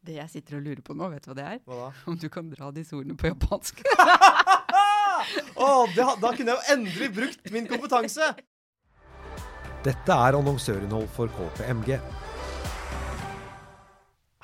Det 0.00 0.14
jeg 0.16 0.30
sitter 0.32 0.56
og 0.56 0.62
lurer 0.64 0.80
på 0.80 0.94
nå, 0.96 1.10
vet 1.12 1.20
du 1.20 1.28
hva 1.28 1.34
det 1.36 1.44
er? 1.44 1.58
Hva 1.68 1.76
da? 1.76 1.88
Om 2.08 2.14
du 2.16 2.30
kan 2.32 2.46
dra 2.48 2.70
disse 2.72 2.94
ordene 2.96 3.12
på 3.20 3.28
japansk. 3.28 3.82
oh, 5.60 5.84
det, 5.92 6.06
da 6.22 6.30
kunne 6.32 6.54
jeg 6.54 6.56
jo 6.56 6.72
endelig 6.72 7.08
brukt 7.18 7.50
min 7.52 7.68
kompetanse! 7.68 8.30
Dette 9.84 10.16
er 10.16 10.38
annonsørinnhold 10.38 11.04
for 11.12 11.28
KPMG. 11.36 11.98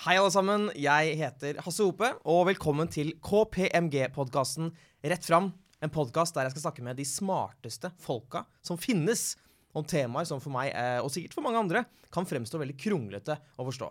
Hei, 0.05 0.19
alle 0.19 0.35
sammen. 0.35 0.69
Jeg 0.77 1.17
heter 1.23 1.63
Hasse 1.65 1.89
Hope, 1.89 2.13
og 2.29 2.43
velkommen 2.51 2.93
til 2.93 3.15
KPMG-podkasten 3.25 4.69
Rett 5.09 5.25
fram. 5.25 5.55
En 5.81 5.93
podkast 5.93 6.37
der 6.37 6.51
jeg 6.51 6.59
skal 6.59 6.67
snakke 6.67 6.85
med 6.85 7.01
de 7.01 7.09
smarteste 7.09 7.95
folka 8.05 8.45
som 8.61 8.77
finnes, 8.77 9.39
om 9.73 9.89
temaer 9.89 10.29
som 10.29 10.45
for 10.45 10.53
meg, 10.53 10.69
eh, 10.77 11.01
og 11.01 11.09
sikkert 11.17 11.41
for 11.41 11.49
mange 11.49 11.65
andre, 11.65 11.87
kan 12.13 12.29
fremstå 12.29 12.61
veldig 12.61 12.77
kronglete 12.77 13.41
å 13.57 13.65
forstå. 13.73 13.89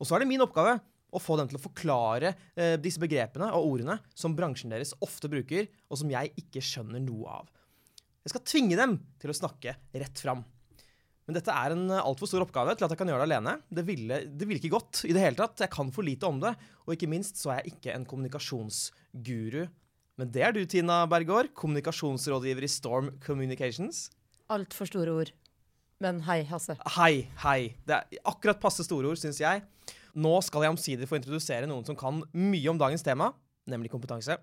Og 0.00 0.08
så 0.08 0.16
er 0.16 0.24
det 0.24 0.32
min 0.32 0.44
oppgave 0.44 0.78
å 1.14 1.22
få 1.22 1.36
dem 1.38 1.50
til 1.50 1.58
å 1.58 1.62
forklare 1.62 2.34
eh, 2.54 2.74
disse 2.82 3.00
begrepene 3.02 3.50
og 3.54 3.68
ordene 3.74 3.98
som 4.18 4.34
bransjen 4.36 4.74
deres 4.74 4.94
ofte 5.04 5.30
bruker, 5.30 5.68
og 5.88 6.00
som 6.00 6.10
jeg 6.10 6.34
ikke 6.42 6.62
skjønner 6.64 7.02
noe 7.04 7.38
av. 7.40 7.52
Jeg 8.24 8.32
skal 8.34 8.44
tvinge 8.48 8.78
dem 8.80 8.98
til 9.20 9.30
å 9.30 9.36
snakke 9.36 9.76
rett 9.94 10.20
fram. 10.20 10.42
Men 11.24 11.38
dette 11.38 11.52
er 11.56 11.72
en 11.72 11.86
altfor 11.96 12.28
stor 12.28 12.44
oppgave 12.44 12.74
til 12.76 12.86
at 12.86 12.92
jeg 12.92 13.00
kan 13.00 13.08
gjøre 13.08 13.24
det 13.24 13.30
alene. 13.30 13.54
Det 13.72 13.84
ville, 13.88 14.18
det 14.28 14.48
ville 14.48 14.60
ikke 14.60 14.74
gått 14.74 15.04
i 15.08 15.14
det 15.16 15.22
hele 15.22 15.38
tatt. 15.38 15.62
Jeg 15.64 15.72
kan 15.72 15.92
for 15.92 16.04
lite 16.04 16.28
om 16.28 16.40
det. 16.42 16.52
Og 16.84 16.96
ikke 16.96 17.08
minst 17.08 17.40
så 17.40 17.54
er 17.54 17.62
jeg 17.62 17.78
ikke 17.78 17.94
en 17.94 18.04
kommunikasjonsguru. 18.08 19.62
Men 20.20 20.32
det 20.34 20.44
er 20.46 20.52
du, 20.54 20.60
Tina 20.68 21.00
Bergård, 21.10 21.48
kommunikasjonsrådgiver 21.56 22.66
i 22.66 22.70
Storm 22.70 23.08
Communications. 23.24 24.10
Altfor 24.52 24.88
store 24.90 25.16
ord. 25.22 25.32
Men 26.04 26.20
hei, 26.26 26.42
Hasse. 26.48 26.76
Hei, 26.98 27.26
hei. 27.40 27.72
Det 27.88 27.96
er 27.96 28.20
akkurat 28.28 28.60
passe 28.60 28.84
store 28.84 29.08
ord, 29.08 29.20
syns 29.20 29.40
jeg. 29.40 29.64
Nå 30.14 30.34
skal 30.46 30.62
jeg 30.66 30.74
omsider 30.74 31.08
få 31.10 31.18
introdusere 31.18 31.66
noen 31.70 31.84
som 31.86 31.96
kan 31.98 32.20
mye 32.38 32.68
om 32.70 32.78
dagens 32.78 33.02
tema, 33.06 33.32
nemlig 33.70 33.90
kompetanse. 33.92 34.36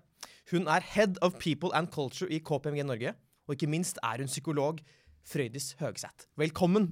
Hun 0.52 0.66
er 0.68 0.84
Head 0.94 1.20
of 1.24 1.38
People 1.40 1.70
and 1.76 1.88
Culture 1.94 2.28
i 2.32 2.40
KPMG 2.44 2.84
Norge, 2.84 3.14
og 3.48 3.54
ikke 3.56 3.70
minst 3.72 4.00
er 4.04 4.20
hun 4.22 4.28
psykolog. 4.30 4.82
Frøydis 5.22 5.76
Høgseth. 5.78 6.26
Velkommen. 6.40 6.88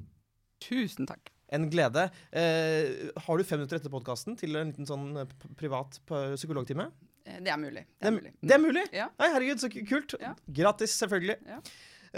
Tusen 0.62 1.08
takk. 1.10 1.32
En 1.50 1.64
glede. 1.72 2.04
Eh, 2.30 3.10
har 3.26 3.36
du 3.40 3.42
fem 3.44 3.58
minutter 3.58 3.80
etter 3.80 3.90
podkasten 3.90 4.36
til 4.38 4.54
en 4.54 4.70
liten 4.70 4.86
sånn 4.86 5.08
eh, 5.18 5.32
privat 5.58 5.98
psykologtime? 6.06 6.86
Eh, 7.26 7.40
Det 7.42 7.50
er 7.50 7.58
mulig. 7.58 7.82
Det 7.98 8.06
er 8.06 8.14
mulig. 8.14 8.32
det 8.40 8.54
er 8.54 8.62
mulig? 8.62 8.84
Ja. 8.94 9.08
Nei, 9.18 9.30
herregud, 9.34 9.60
så 9.64 9.70
kult. 9.74 10.14
Ja. 10.22 10.36
Gratis, 10.60 10.94
selvfølgelig. 11.02 11.36
Ja. 11.50 11.58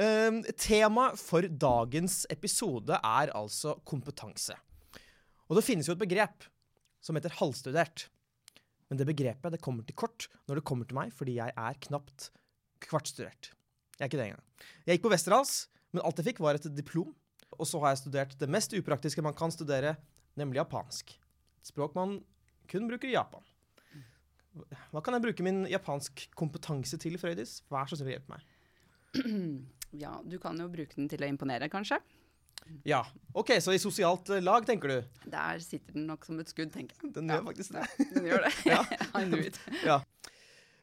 Eh, 0.04 0.52
tema 0.60 1.08
for 1.16 1.48
dagens 1.48 2.26
episode 2.30 3.00
er 3.00 3.32
altså 3.34 3.78
kompetanse. 3.88 4.54
Og 5.48 5.56
det 5.58 5.64
finnes 5.64 5.88
jo 5.88 5.96
et 5.96 6.04
begrep 6.04 6.44
som 7.02 7.18
heter 7.18 7.34
halvstudert. 7.40 8.06
Men 8.88 9.00
det 9.00 9.08
begrepet 9.08 9.54
det 9.54 9.62
kommer 9.64 9.86
til 9.88 9.96
kort 9.98 10.28
når 10.46 10.60
det 10.60 10.66
kommer 10.68 10.88
til 10.88 10.98
meg, 10.98 11.12
fordi 11.16 11.38
jeg 11.38 11.54
er 11.56 11.80
knapt 11.88 12.30
kvartstudert. 12.84 13.52
Jeg 13.98 14.04
er 14.04 14.10
ikke 14.10 14.20
det 14.20 14.28
engang. 14.30 14.44
Jeg 14.86 14.98
gikk 14.98 15.06
på 15.06 15.12
Westerdals, 15.12 15.54
men 15.92 16.04
alt 16.06 16.18
jeg 16.20 16.30
fikk, 16.30 16.42
var 16.44 16.58
et 16.58 16.68
diplom. 16.76 17.12
Og 17.58 17.68
så 17.68 17.80
har 17.82 17.92
jeg 17.92 18.02
studert 18.04 18.36
det 18.40 18.48
mest 18.50 18.72
upraktiske 18.76 19.24
man 19.24 19.36
kan 19.36 19.52
studere, 19.52 19.96
nemlig 20.40 20.62
japansk. 20.62 21.14
Et 21.60 21.70
språk 21.70 21.94
man 21.98 22.18
kun 22.70 22.88
bruker 22.88 23.10
i 23.10 23.16
Japan. 23.16 23.44
Hva 24.92 25.00
kan 25.04 25.16
jeg 25.16 25.24
bruke 25.24 25.44
min 25.44 25.62
japansk 25.70 26.26
kompetanse 26.36 26.98
til, 27.00 27.16
Frøydis? 27.20 27.60
Vær 27.72 27.88
så 27.88 27.96
snill 27.96 28.12
å 28.12 28.16
hjelpe 28.16 28.36
meg. 28.36 28.50
Ja, 29.92 30.14
du 30.24 30.38
kan 30.40 30.56
jo 30.56 30.70
bruke 30.72 30.96
den 30.96 31.04
til 31.12 31.20
å 31.20 31.28
imponere, 31.28 31.66
kanskje. 31.68 31.98
Ja. 32.88 33.02
OK, 33.34 33.50
så 33.62 33.72
i 33.74 33.80
sosialt 33.82 34.30
eh, 34.34 34.42
lag, 34.42 34.64
tenker 34.66 34.88
du? 34.88 35.26
Der 35.30 35.58
sitter 35.62 35.94
den 35.96 36.06
nok 36.10 36.24
som 36.26 36.38
et 36.42 36.48
skudd, 36.52 36.72
tenker 36.74 36.96
jeg. 37.02 37.12
Den 37.14 37.28
Ja. 37.30 37.38
gjør 37.40 37.48
faktisk 37.50 37.72
det. 37.76 37.86
Den 38.14 38.28
gjør 38.30 38.46
det. 38.46 38.52
Ja. 38.72 38.82
I 39.18 39.24
knew 39.26 39.42
it. 39.46 39.58
Ja. 39.86 40.00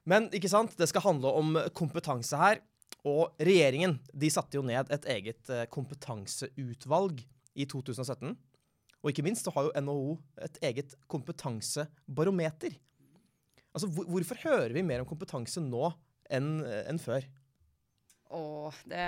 Men 0.10 0.30
ikke 0.34 0.50
sant, 0.50 0.76
det 0.80 0.88
skal 0.90 1.04
handle 1.06 1.32
om 1.38 1.58
kompetanse 1.78 2.38
her. 2.40 2.62
Og 3.08 3.32
regjeringen 3.40 3.98
de 4.12 4.30
satte 4.34 4.58
jo 4.58 4.64
ned 4.66 4.90
et 4.92 5.06
eget 5.08 5.50
eh, 5.54 5.66
kompetanseutvalg 5.72 7.22
i 7.56 7.66
2017. 7.70 8.36
Og 9.00 9.12
ikke 9.14 9.24
minst 9.24 9.46
så 9.48 9.54
har 9.56 9.70
jo 9.70 9.82
NHO 9.86 10.18
et 10.44 10.58
eget 10.68 10.96
kompetansebarometer. 11.08 12.74
Altså, 13.74 13.88
Hvorfor 13.88 14.36
hører 14.44 14.74
vi 14.76 14.82
mer 14.84 15.00
om 15.04 15.08
kompetanse 15.08 15.62
nå 15.64 15.92
enn 16.30 16.60
enn 16.66 17.00
før? 17.00 17.24
Å, 18.30 18.42
det, 18.90 19.06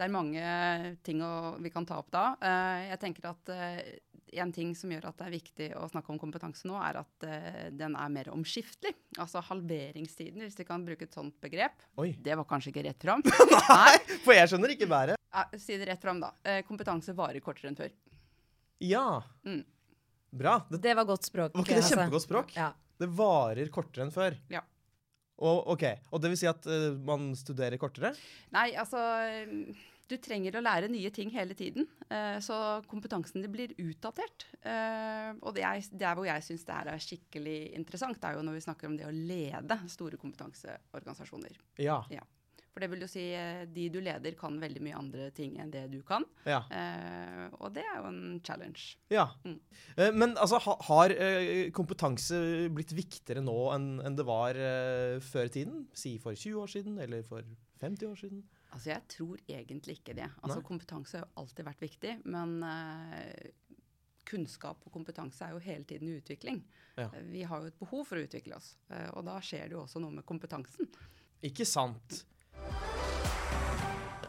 det 0.00 0.06
er 0.06 0.12
mange 0.14 0.44
ting 1.04 1.20
å, 1.20 1.58
vi 1.60 1.68
kan 1.72 1.84
ta 1.84 1.98
opp 2.00 2.08
da. 2.14 2.30
Eh, 2.40 2.86
jeg 2.94 3.00
tenker 3.02 3.26
at 3.28 3.50
eh, 3.52 3.80
en 4.40 4.52
ting 4.54 4.70
som 4.78 4.88
gjør 4.94 5.08
at 5.10 5.18
det 5.18 5.26
er 5.26 5.34
viktig 5.34 5.66
å 5.76 5.88
snakke 5.90 6.12
om 6.14 6.18
kompetanse 6.22 6.64
nå, 6.70 6.76
er 6.80 7.00
at 7.02 7.26
eh, 7.28 7.66
den 7.76 7.96
er 7.98 8.12
mer 8.14 8.30
omskiftelig. 8.32 8.94
Altså 9.20 9.42
halveringstiden, 9.50 10.40
hvis 10.46 10.56
vi 10.60 10.64
kan 10.68 10.86
bruke 10.86 11.04
et 11.08 11.16
sånt 11.18 11.36
begrep. 11.44 11.82
Oi. 12.00 12.14
Det 12.16 12.38
var 12.38 12.48
kanskje 12.48 12.72
ikke 12.72 12.86
rett 12.88 13.04
fram. 13.04 13.24
Nei, 13.74 13.96
for 14.24 14.32
jeg 14.38 14.48
skjønner 14.54 14.72
ikke 14.76 14.88
været. 14.90 15.20
Eh, 15.34 15.58
Si 15.60 15.76
det 15.76 15.90
rett 15.92 16.00
fram, 16.02 16.22
da. 16.24 16.32
Eh, 16.48 16.62
kompetanse 16.68 17.12
varer 17.18 17.44
kortere 17.44 17.74
enn 17.74 17.78
før. 17.78 17.92
Ja. 18.80 19.04
Mm. 19.44 19.60
Bra. 20.40 20.56
Det 20.70 20.80
Det 20.88 20.96
var 20.96 21.04
godt 21.10 21.26
språk. 21.28 21.52
var 21.52 21.66
ikke 21.66 21.76
det 21.76 21.82
Hasse. 21.84 21.96
kjempegodt 21.98 22.24
språk? 22.30 22.56
Ja. 22.56 22.72
Det 23.00 23.08
varer 23.20 23.68
kortere 23.74 24.06
enn 24.08 24.14
før. 24.14 24.40
Ja. 24.48 24.64
Og, 25.40 25.70
ok, 25.72 25.84
og 26.12 26.20
det 26.20 26.28
vil 26.34 26.36
si 26.36 26.44
at 26.50 26.66
uh, 26.68 26.92
man 27.00 27.30
studerer 27.38 27.80
kortere? 27.80 28.10
Nei, 28.52 28.66
altså 28.76 29.00
Du 30.10 30.16
trenger 30.18 30.58
å 30.58 30.64
lære 30.64 30.90
nye 30.90 31.12
ting 31.14 31.30
hele 31.34 31.54
tiden. 31.54 31.86
eh, 32.10 32.40
så 32.42 32.82
kompetansen 32.90 33.44
din 33.44 33.52
blir 33.52 33.76
utdatert. 33.78 34.48
Eh, 34.66 35.30
og 35.38 35.54
det 35.54 35.62
er, 35.62 35.78
det 35.92 36.08
er 36.08 36.18
hvor 36.18 36.26
jeg 36.26 36.46
syns 36.46 36.66
det 36.66 36.74
her 36.80 36.90
er 36.90 37.04
skikkelig 37.04 37.60
interessant, 37.78 38.18
det 38.18 38.32
er 38.32 38.40
jo 38.40 38.44
når 38.46 38.58
vi 38.58 38.66
snakker 38.66 38.90
om 38.90 38.98
det 38.98 39.06
å 39.06 39.14
lede 39.14 39.78
store 39.92 40.18
kompetanseorganisasjoner. 40.18 41.58
Ja. 41.78 42.02
For 42.70 42.82
det 42.82 42.90
vil 42.92 43.02
jo 43.02 43.10
si 43.10 43.24
eh, 43.34 43.64
de 43.70 43.86
du 43.90 44.00
leder 44.02 44.34
kan 44.38 44.58
veldig 44.62 44.82
mye 44.82 44.98
andre 44.98 45.30
ting 45.34 45.56
enn 45.62 45.70
det 45.70 45.86
du 45.94 46.00
kan. 46.06 46.26
ja. 46.46 46.62
Og 47.60 47.70
det 47.74 47.86
er 47.86 47.98
jo 48.00 48.10
en 48.10 48.40
challenge. 48.46 48.96
ja. 49.14 49.28
Mm. 49.46 49.60
Men 50.18 50.34
altså, 50.38 50.58
har 50.58 51.14
kompetanse 51.76 52.38
blitt 52.74 52.94
viktigere 52.96 53.42
nå 53.46 53.58
enn 53.74 54.16
det 54.18 54.26
var 54.26 54.58
før 55.22 55.50
i 55.50 55.54
tiden? 55.60 55.84
Si 55.94 56.18
for 56.18 56.34
20 56.34 56.64
år 56.64 56.72
siden, 56.78 56.98
eller 56.98 57.22
for 57.26 57.46
50 57.82 58.10
år 58.10 58.18
siden? 58.26 58.42
Altså 58.70 58.92
jeg 58.92 59.02
tror 59.10 59.40
egentlig 59.50 59.98
ikke 59.98 60.14
det. 60.14 60.28
Altså 60.40 60.60
Nei. 60.60 60.66
Kompetanse 60.68 61.18
har 61.18 61.26
jo 61.26 61.42
alltid 61.42 61.66
vært 61.66 61.82
viktig, 61.82 62.12
men 62.30 62.56
uh, 62.62 63.76
kunnskap 64.30 64.84
og 64.86 64.94
kompetanse 64.94 65.46
er 65.46 65.56
jo 65.56 65.62
hele 65.64 65.86
tiden 65.88 66.10
i 66.10 66.18
utvikling. 66.20 66.60
Ja. 66.94 67.08
Eh, 67.08 67.24
Vi 67.32 67.42
har 67.48 67.64
jo 67.64 67.70
et 67.72 67.80
behov 67.80 68.04
for 68.06 68.20
å 68.20 68.26
utvikle 68.26 68.58
oss, 68.58 68.74
uh, 68.92 69.08
og 69.16 69.24
da 69.26 69.38
skjer 69.42 69.70
det 69.70 69.78
jo 69.78 69.82
også 69.82 70.02
noe 70.02 70.14
med 70.20 70.26
kompetansen. 70.28 70.90
Ikke 71.46 71.66
sant? 71.66 72.22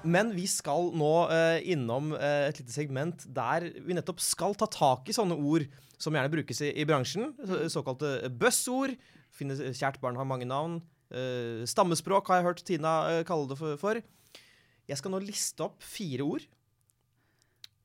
Men 0.01 0.31
vi 0.34 0.47
skal 0.50 0.90
nå 0.97 1.12
uh, 1.30 1.59
innom 1.62 2.16
et 2.18 2.57
lite 2.57 2.74
segment 2.74 3.28
der 3.30 3.68
vi 3.85 3.94
nettopp 3.94 4.24
skal 4.24 4.57
ta 4.57 4.66
tak 4.66 5.12
i 5.12 5.13
sånne 5.13 5.38
ord 5.38 5.68
som 6.01 6.16
gjerne 6.18 6.31
brukes 6.34 6.63
i, 6.66 6.72
i 6.81 6.88
bransjen. 6.90 7.35
Så, 7.38 7.68
såkalte 7.75 8.31
buzzord. 8.34 8.96
Kjært 9.38 10.01
barn 10.01 10.18
har 10.18 10.25
mange 10.25 10.47
navn. 10.50 10.80
Stammespråk 11.69 12.31
har 12.31 12.40
jeg 12.40 12.47
hørt 12.47 12.63
Tina 12.66 12.94
kalle 13.28 13.51
det 13.51 13.59
for. 13.59 14.00
Jeg 14.91 15.00
skal 15.00 15.13
nå 15.13 15.22
liste 15.24 15.66
opp 15.66 15.81
fire 15.85 16.28
ord. 16.28 16.46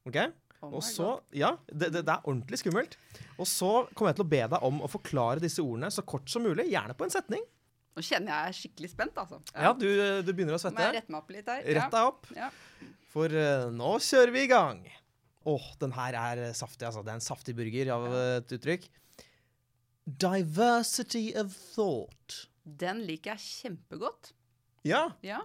OK? 0.07 0.19
Oh 0.65 0.79
Og 0.79 0.83
så, 0.85 1.11
ja, 1.37 1.53
det, 1.69 1.91
det, 1.95 2.03
det 2.07 2.13
er 2.13 2.25
ordentlig 2.25 2.59
skummelt. 2.63 2.97
Og 3.37 3.47
så 3.49 3.71
kommer 3.93 4.13
jeg 4.13 4.21
til 4.21 4.27
å 4.27 4.33
be 4.33 4.43
deg 4.55 4.65
om 4.67 4.81
å 4.83 4.91
forklare 4.91 5.43
disse 5.43 5.63
ordene 5.63 5.93
så 5.93 6.05
kort 6.07 6.31
som 6.33 6.47
mulig. 6.47 6.71
Gjerne 6.73 6.97
på 6.97 7.07
en 7.07 7.13
setning. 7.13 7.45
Nå 7.97 8.05
kjenner 8.05 8.33
jeg 8.33 8.51
er 8.51 8.57
skikkelig 8.59 8.93
spent, 8.93 9.19
altså. 9.21 9.41
Ja, 9.55 9.73
du, 9.73 9.87
du 10.21 10.31
begynner 10.33 10.57
å 10.57 10.61
svette. 10.61 10.77
Må 10.77 10.85
jeg 10.85 10.99
rette 10.99 11.13
meg 11.13 11.23
opp 11.23 11.33
litt 11.33 11.49
her? 11.49 11.63
Rett 11.79 11.95
deg 11.95 12.11
opp. 12.11 12.31
Ja. 12.37 12.51
For 13.13 13.33
uh, 13.33 13.69
nå 13.73 13.95
kjører 14.05 14.35
vi 14.35 14.43
i 14.45 14.51
gang. 14.53 14.83
Åh, 15.49 15.69
den 15.81 15.95
her 15.97 16.19
er 16.21 16.43
saftig, 16.59 16.85
altså. 16.89 17.05
Det 17.07 17.15
er 17.15 17.21
en 17.21 17.25
saftig 17.25 17.55
burger 17.57 17.93
av 17.95 18.07
eh, 18.11 18.31
et 18.41 18.55
uttrykk. 18.57 18.89
Diversity 20.27 21.29
of 21.39 21.55
thought. 21.73 22.41
Den 22.67 23.05
liker 23.07 23.37
jeg 23.37 23.45
kjempegodt. 23.47 24.33
Ja. 24.87 25.05
Ja. 25.25 25.45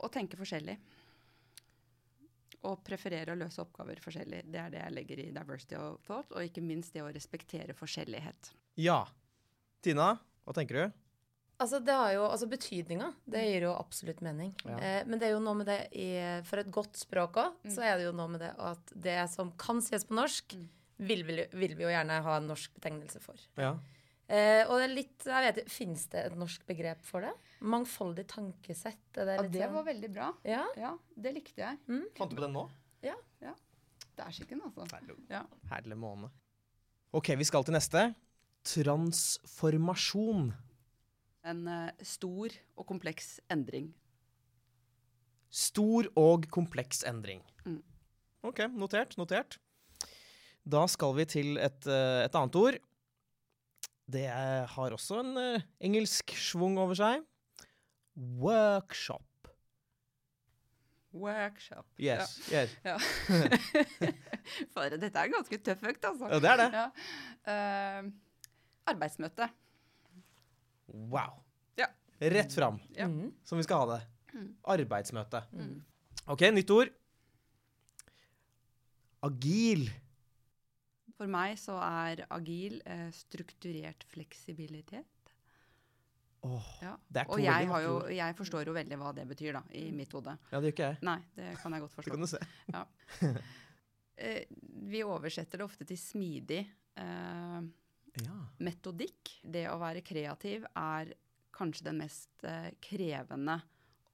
Å 0.00 0.08
tenke 0.12 0.36
forskjellig. 0.40 0.76
Og 2.68 2.80
preferere 2.84 3.32
å 3.32 3.38
løse 3.40 3.62
oppgaver 3.62 4.00
forskjellig. 4.04 4.42
Det 4.52 4.60
er 4.60 4.72
det 4.74 4.80
jeg 4.82 4.92
legger 4.98 5.20
i 5.22 5.28
diversity 5.32 5.76
of 5.80 6.00
thought, 6.04 6.28
og 6.36 6.44
ikke 6.44 6.60
minst 6.64 6.92
det 6.92 7.00
å 7.04 7.12
respektere 7.12 7.72
forskjellighet. 7.76 8.50
Ja. 8.80 9.02
Tina, 9.80 10.10
hva 10.44 10.56
tenker 10.56 10.76
du? 10.76 10.98
Altså, 11.60 11.76
det 11.84 11.92
har 11.92 12.12
jo, 12.14 12.22
altså 12.24 12.46
Betydninga 12.48 13.10
det 13.28 13.42
gir 13.46 13.66
jo 13.66 13.72
absolutt 13.76 14.20
mening. 14.24 14.52
Ja. 14.64 14.76
Eh, 14.80 15.00
men 15.08 15.20
det 15.20 15.28
er 15.28 15.34
jo 15.34 15.42
noe 15.44 15.56
med 15.58 15.68
det 15.68 15.78
i, 15.92 16.06
for 16.48 16.60
et 16.62 16.70
godt 16.72 16.96
språk 17.00 17.36
òg, 17.40 17.56
Mm. 17.64 17.72
så 17.74 17.82
er 17.84 17.96
det 18.00 18.06
jo 18.06 18.12
noe 18.16 18.28
med 18.32 18.40
det 18.40 18.52
at 18.58 18.92
det 18.96 19.18
som 19.30 19.52
kan 19.60 19.80
sies 19.84 20.04
på 20.08 20.16
norsk, 20.16 20.54
Mm. 20.56 20.68
vil, 21.08 21.22
vi, 21.24 21.46
vil 21.52 21.74
vi 21.76 21.84
jo 21.84 21.88
gjerne 21.92 22.22
ha 22.22 22.36
en 22.36 22.46
norsk 22.48 22.74
betegnelse 22.76 23.20
for. 23.24 23.36
Ja. 23.56 23.74
Eh, 24.28 24.64
og 24.68 24.78
det 24.80 24.84
er 24.90 24.94
litt, 24.94 25.24
jeg 25.24 25.44
vet 25.48 25.56
ikke, 25.64 25.70
Fins 25.70 26.06
det 26.12 26.26
et 26.26 26.36
norsk 26.36 26.64
begrep 26.66 27.00
for 27.04 27.20
det? 27.24 27.32
Mangfoldig 27.60 28.26
tankesett? 28.26 28.98
Det 29.12 29.26
Ja, 29.36 29.42
det 29.42 29.60
sånn- 29.60 29.72
var 29.74 29.84
veldig 29.84 30.10
bra. 30.14 30.32
ja? 30.44 30.66
Ja, 30.76 30.94
det 31.16 31.34
likte 31.34 31.56
jeg. 31.58 31.78
Fant 32.16 32.30
du 32.30 32.36
på 32.36 32.40
den 32.46 32.52
nå? 32.52 32.68
Det 33.02 34.26
er 34.26 34.32
skikken, 34.32 34.60
altså. 34.60 34.84
Ja. 35.30 35.44
Herlig 35.70 35.96
måne. 35.96 36.30
OK, 37.12 37.28
vi 37.36 37.44
skal 37.44 37.64
til 37.64 37.72
neste. 37.72 38.14
Transformasjon. 38.64 40.50
En 41.48 41.62
uh, 41.68 41.90
stor 42.04 42.50
og 42.76 42.86
kompleks 42.86 43.38
endring. 43.50 43.94
Stor 45.50 46.06
og 46.20 46.44
kompleks 46.52 47.02
endring. 47.08 47.40
Mm. 47.64 47.80
OK, 48.44 48.60
notert. 48.76 49.16
Notert. 49.16 49.56
Da 50.68 50.84
skal 50.86 51.14
vi 51.16 51.24
til 51.24 51.56
et, 51.58 51.86
eh, 51.88 52.24
et 52.26 52.34
annet 52.36 52.54
ord. 52.60 52.76
Det 54.10 54.26
er- 54.26 54.66
har 54.66 54.90
også 54.90 55.20
en 55.20 55.36
uh, 55.36 55.60
engelsk 55.80 56.30
schwung 56.36 56.76
over 56.78 56.94
seg. 56.94 57.24
Workshop. 58.20 59.24
Workshop. 61.12 61.86
Yes. 61.98 62.36
yes. 62.52 62.74
Ja. 62.86 62.98
For 64.74 64.92
dette 64.94 65.10
er 65.18 65.32
ganske 65.32 65.58
tøff 65.64 65.82
økt, 65.90 66.04
altså. 66.06 66.28
Ja, 66.30 66.38
det 66.44 66.50
er 66.52 66.60
det. 66.60 66.68
Ja. 66.76 66.84
Uh, 67.50 68.10
arbeidsmøte. 68.92 69.48
Wow. 70.90 71.40
Ja. 71.80 71.88
Rett 72.20 72.54
fram, 72.54 72.78
Ja. 72.94 73.08
Mm. 73.08 73.32
som 73.46 73.58
vi 73.58 73.66
skal 73.66 73.82
ha 73.82 73.96
det. 73.96 74.00
Mm. 74.34 74.48
Arbeidsmøte. 74.76 75.42
Mm. 75.56 75.78
OK, 76.30 76.46
nytt 76.54 76.70
ord. 76.76 76.92
Agil. 79.26 79.88
For 81.18 81.28
meg 81.28 81.58
så 81.60 81.74
er 81.84 82.22
agil 82.32 82.78
eh, 82.88 83.08
strukturert 83.12 84.06
fleksibilitet. 84.08 85.08
Åh, 86.42 86.68
Ja. 86.82 86.94
det 87.12 87.20
er 87.20 87.24
to 87.28 87.32
Og 87.36 87.40
jeg, 87.44 87.66
har 87.68 87.82
jo, 87.84 87.94
jeg 88.16 88.36
forstår 88.38 88.66
jo 88.70 88.72
veldig 88.72 88.96
hva 88.98 89.10
det 89.14 89.26
betyr, 89.28 89.52
da, 89.58 89.62
i 89.76 89.90
mitt 89.92 90.12
hode. 90.16 90.36
Ja, 90.52 90.60
det 90.60 90.70
gjør 90.70 90.76
ikke 90.76 90.86
jeg. 90.90 90.98
Nei, 91.02 91.18
det 91.36 91.50
kan 91.60 91.72
jeg 91.76 91.80
godt 91.84 91.92
forstå. 91.98 92.10
Det 92.10 92.16
kan 92.16 92.24
du 92.24 92.30
se. 92.32 93.32
Eh, 94.20 94.42
vi 94.84 95.00
oversetter 95.00 95.56
det 95.56 95.64
ofte 95.64 95.86
til 95.88 95.96
smidig. 95.96 96.58
Eh, 97.00 97.60
Ja. 98.20 98.34
metodikk, 98.58 99.30
det 99.48 99.62
å 99.70 99.78
være 99.80 100.02
kreativ, 100.04 100.64
er 100.76 101.14
kanskje 101.56 101.84
den 101.86 101.98
mest 102.02 102.42
eh, 102.44 102.70
krevende 102.82 103.54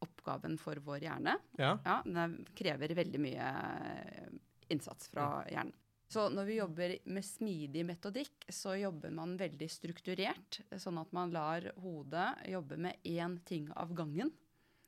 oppgaven 0.04 0.58
for 0.60 0.76
vår 0.84 1.00
hjerne. 1.08 1.34
ja. 1.58 1.72
Ja, 1.84 2.02
den 2.04 2.16
er, 2.22 2.36
krever 2.54 2.94
veldig 2.94 3.18
mye 3.18 3.48
eh, 3.48 4.28
innsats 4.70 5.08
fra 5.08 5.42
hjernen. 5.50 5.72
Så 6.06 6.28
når 6.30 6.46
vi 6.46 6.58
jobber 6.60 6.92
med 7.10 7.24
smidig 7.26 7.82
metodikk, 7.86 8.46
så 8.52 8.76
jobber 8.78 9.10
man 9.14 9.34
veldig 9.40 9.66
strukturert, 9.70 10.60
sånn 10.78 11.00
at 11.02 11.10
man 11.16 11.32
lar 11.34 11.66
hodet 11.82 12.28
jobbe 12.46 12.78
med 12.78 13.02
én 13.02 13.40
ting 13.46 13.66
av 13.74 13.90
gangen. 13.96 14.30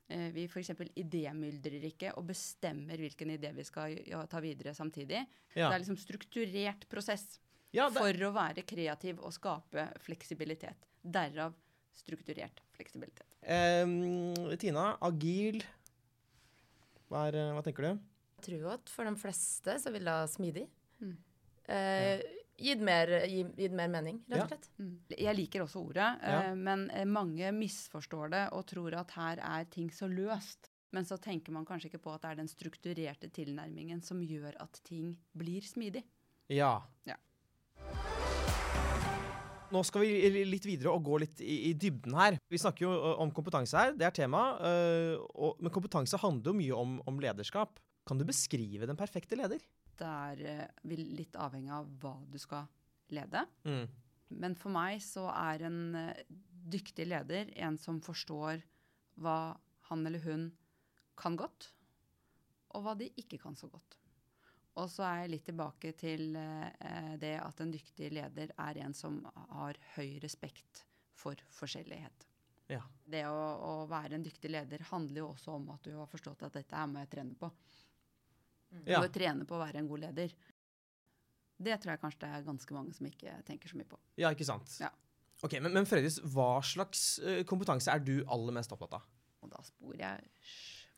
Eh, 0.07 0.29
vi 0.33 0.47
f.eks. 0.47 0.71
idémyldrer 0.95 1.83
ikke 1.91 2.13
og 2.17 2.29
bestemmer 2.31 2.97
hvilken 3.03 3.35
idé 3.35 3.51
vi 3.53 3.67
skal 3.67 3.99
ta 4.31 4.39
videre 4.41 4.73
samtidig. 4.73 5.25
Ja. 5.53 5.67
Det 5.67 5.73
er 5.73 5.83
liksom 5.83 5.99
strukturert 5.99 6.87
prosess 6.89 7.27
ja, 7.75 7.89
det, 7.89 7.99
for 7.99 8.25
å 8.29 8.31
være 8.33 8.63
kreativ 8.65 9.19
og 9.19 9.35
skape 9.35 9.89
fleksibilitet. 10.07 10.87
Derav 11.03 11.53
strukturert 11.99 12.63
fleksibilitet. 12.73 13.27
Em, 13.43 14.55
Tina, 14.57 14.93
agil. 15.03 15.59
Hva, 17.11 17.27
er, 17.27 17.41
hva 17.53 17.63
tenker 17.65 17.85
du? 17.85 17.91
Jeg 18.39 18.45
tror 18.47 18.75
at 18.77 18.91
for 18.93 19.05
de 19.05 19.19
fleste 19.19 19.75
så 19.83 19.91
vil 19.91 20.07
det 20.07 20.19
smidig. 20.31 20.69
Mm. 21.01 21.17
Eh, 21.69 22.21
gitt, 22.59 22.81
mer, 22.81 23.11
gi, 23.29 23.43
gitt 23.57 23.75
mer 23.77 23.87
mening, 23.93 24.21
rett 24.29 24.41
og 24.43 24.49
slett. 24.51 24.69
Ja. 24.79 25.19
Jeg 25.29 25.35
liker 25.37 25.63
også 25.65 25.83
ordet, 25.85 26.09
Ja. 26.23 26.41
eh, 26.49 26.55
men 26.55 26.89
eh, 26.91 27.05
mange 27.05 27.51
misforstår 27.55 28.29
det 28.33 28.43
og 28.57 28.65
tror 28.71 28.97
at 28.99 29.11
her 29.11 29.39
er 29.39 29.65
ting 29.71 29.89
så 29.93 30.09
løst. 30.11 30.71
Men 30.91 31.05
så 31.05 31.19
tenker 31.21 31.53
man 31.53 31.65
kanskje 31.69 31.91
ikke 31.91 32.01
på 32.01 32.13
at 32.15 32.23
det 32.23 32.29
er 32.31 32.35
den 32.39 32.47
strukturerte 32.49 33.29
tilnærmingen 33.29 34.01
som 34.01 34.23
gjør 34.25 34.55
at 34.59 34.79
ting 34.83 35.11
blir 35.37 35.61
smidig. 35.61 36.01
Ja. 36.49 36.79
Ja. 37.05 37.15
Nå 39.69 39.83
skal 39.85 40.01
vi 40.01 40.45
litt 40.49 40.65
videre 40.65 40.89
og 40.95 41.03
gå 41.05 41.19
litt 41.21 41.41
i, 41.45 41.69
i 41.69 41.73
dybden 41.77 42.15
her. 42.17 42.39
Vi 42.49 42.57
snakker 42.57 42.87
jo 42.87 42.93
om 43.21 43.29
kompetanse 43.29 43.77
her, 43.77 43.91
det 43.93 44.07
er 44.07 44.15
tema. 44.17 44.41
ø, 44.65 45.19
og, 45.29 45.59
men 45.61 45.69
kompetanse 45.75 46.17
handler 46.17 46.49
jo 46.49 46.57
mye 46.57 46.79
om, 46.79 46.95
om 47.05 47.19
lederskap. 47.21 47.77
Kan 48.09 48.17
du 48.17 48.25
beskrive 48.25 48.89
den 48.89 48.97
perfekte 48.97 49.37
leder? 49.37 49.61
Det 49.99 50.09
er 50.09 50.43
eh, 50.47 50.93
litt 50.95 51.35
avhengig 51.39 51.73
av 51.75 51.89
hva 52.01 52.15
du 52.29 52.37
skal 52.41 52.67
lede. 53.13 53.43
Mm. 53.67 53.87
Men 54.39 54.55
for 54.57 54.73
meg 54.73 55.01
så 55.03 55.27
er 55.33 55.65
en 55.69 55.81
eh, 55.97 56.23
dyktig 56.69 57.07
leder 57.09 57.49
en 57.65 57.79
som 57.81 58.01
forstår 58.03 58.61
hva 59.19 59.39
han 59.89 60.05
eller 60.05 60.23
hun 60.23 60.49
kan 61.19 61.35
godt, 61.35 61.71
og 62.77 62.85
hva 62.85 62.93
de 62.95 63.09
ikke 63.19 63.39
kan 63.41 63.57
så 63.57 63.67
godt. 63.71 63.97
Og 64.79 64.87
så 64.91 65.03
er 65.03 65.23
jeg 65.23 65.31
litt 65.33 65.47
tilbake 65.49 65.91
til 65.99 66.37
eh, 66.39 67.15
det 67.19 67.35
at 67.41 67.63
en 67.63 67.73
dyktig 67.73 68.13
leder 68.15 68.53
er 68.55 68.79
en 68.85 68.95
som 68.95 69.19
har 69.57 69.79
høy 69.97 70.19
respekt 70.23 70.85
for 71.19 71.39
forskjellighet. 71.57 72.27
Ja. 72.69 72.83
Det 73.09 73.25
å, 73.25 73.35
å 73.65 73.73
være 73.89 74.15
en 74.15 74.23
dyktig 74.23 74.51
leder 74.53 74.85
handler 74.91 75.23
jo 75.23 75.31
også 75.33 75.57
om 75.57 75.71
at 75.73 75.87
du 75.89 75.95
har 75.97 76.09
forstått 76.09 76.45
at 76.45 76.59
dette 76.59 76.77
er 76.77 76.89
må 76.89 77.01
jeg 77.01 77.11
trene 77.15 77.35
på. 77.39 77.49
Du 78.71 78.91
Ja. 78.91 79.01
må 79.01 79.09
trene 79.11 79.45
på 79.45 79.55
å 79.57 79.63
være 79.65 79.79
en 79.81 79.87
god 79.89 79.99
leder. 80.05 80.33
Det 81.59 81.75
tror 81.81 81.91
jeg 81.95 82.01
kanskje 82.01 82.19
det 82.23 82.29
er 82.37 82.43
ganske 82.47 82.71
mange 82.75 82.93
som 82.95 83.05
ikke 83.09 83.33
tenker 83.47 83.69
så 83.71 83.75
mye 83.79 83.89
på. 83.89 83.97
ja, 84.17 84.29
ikke 84.31 84.45
sant? 84.47 84.77
Ja. 84.79 84.89
Ok, 85.43 85.53
Men, 85.61 85.73
men 85.73 85.85
Fredis, 85.87 86.19
hva 86.19 86.59
slags 86.63 87.19
kompetanse 87.47 87.87
er 87.93 87.99
du 88.03 88.23
aller 88.27 88.51
mest 88.53 88.71
opptatt 88.75 88.93
av? 88.99 89.05
Og 89.41 89.49
da 89.53 89.61
sporer 89.63 89.99
jeg 89.99 90.29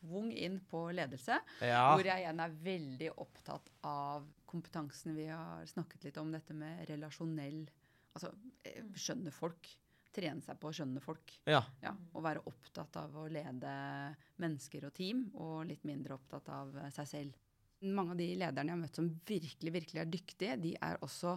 svung 0.02 0.32
inn 0.34 0.60
på 0.70 0.88
ledelse, 0.94 1.36
Ja. 1.62 1.94
hvor 1.94 2.02
jeg 2.04 2.24
igjen 2.24 2.40
er 2.42 2.50
veldig 2.50 3.10
opptatt 3.22 3.68
av 3.84 4.26
kompetansen 4.50 5.14
vi 5.14 5.26
har 5.30 5.64
snakket 5.66 6.04
litt 6.04 6.16
om, 6.18 6.32
dette 6.32 6.52
med 6.54 6.86
relasjonell 6.88 7.68
Altså 8.14 8.28
eh, 8.68 8.82
skjønne 8.92 9.30
folk. 9.32 9.66
Trene 10.12 10.42
seg 10.44 10.58
på 10.60 10.68
å 10.68 10.72
skjønne 10.76 11.00
folk. 11.00 11.30
ja. 11.46 11.62
Ja, 11.80 11.94
og 12.12 12.22
være 12.22 12.42
opptatt 12.44 12.94
av 13.00 13.14
å 13.16 13.22
lede 13.32 14.14
mennesker 14.36 14.84
og 14.84 14.92
team, 14.92 15.30
og 15.34 15.64
litt 15.70 15.82
mindre 15.88 16.18
opptatt 16.18 16.46
av 16.52 16.76
eh, 16.76 16.90
seg 16.90 17.06
selv. 17.08 17.38
Mange 17.82 18.14
av 18.14 18.18
de 18.20 18.28
lederne 18.38 18.70
jeg 18.70 18.76
har 18.76 18.82
møtt 18.82 18.98
som 19.00 19.08
virkelig, 19.26 19.72
virkelig 19.74 20.00
er 20.02 20.10
dyktige, 20.12 20.56
de 20.62 20.74
er 20.78 20.98
også 21.02 21.36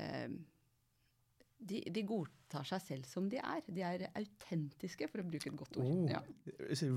eh, 0.00 0.34
de, 1.60 1.80
de 1.92 2.02
godtar 2.08 2.64
seg 2.68 2.82
selv 2.84 3.08
som 3.08 3.28
de 3.30 3.38
er. 3.40 3.62
De 3.68 3.84
er 3.84 4.06
autentiske, 4.16 5.08
for 5.12 5.22
å 5.22 5.28
bruke 5.28 5.50
et 5.50 5.58
godt 5.60 5.78
ord. 5.80 5.86
Oh, 5.86 6.10
Ja. 6.10 6.22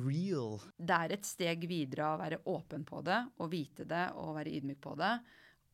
real. 0.06 0.58
Det 0.78 0.98
er 1.00 1.16
et 1.18 1.28
steg 1.28 1.68
videre 1.70 2.14
å 2.14 2.20
være 2.22 2.42
åpen 2.52 2.86
på 2.88 3.04
det, 3.06 3.20
og 3.40 3.52
vite 3.52 3.86
det, 3.90 4.06
og 4.20 4.36
være 4.38 4.56
ydmyk 4.60 4.82
på 4.84 4.96
det, 5.00 5.14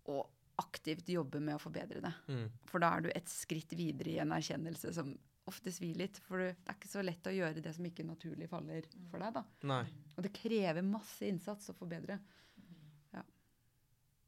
og 0.09 0.27
aktivt 0.59 1.07
jobbe 1.13 1.39
med 1.39 1.55
å 1.55 1.61
forbedre 1.61 2.01
det. 2.03 2.13
Mm. 2.27 2.47
For 2.67 2.83
da 2.83 2.91
er 2.97 3.05
du 3.05 3.09
et 3.13 3.29
skritt 3.31 3.71
videre 3.79 4.11
i 4.11 4.19
en 4.19 4.33
erkjennelse 4.35 4.91
som 4.97 5.13
ofte 5.49 5.71
svir 5.73 5.95
litt. 6.01 6.19
For 6.25 6.41
det 6.41 6.49
er 6.67 6.75
ikke 6.75 6.91
så 6.91 7.03
lett 7.05 7.29
å 7.29 7.33
gjøre 7.33 7.63
det 7.63 7.71
som 7.77 7.85
ikke 7.87 8.05
naturlig 8.05 8.49
faller 8.51 8.85
for 9.09 9.23
deg. 9.23 9.37
da. 9.39 9.45
Nei. 9.71 9.83
Og 10.17 10.25
det 10.25 10.33
krever 10.35 10.85
masse 10.85 11.29
innsats 11.29 11.71
å 11.71 11.77
forbedre. 11.77 12.19